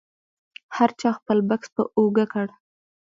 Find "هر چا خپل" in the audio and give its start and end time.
0.77-1.37